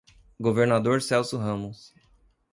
[0.39, 1.93] Governador Celso Ramos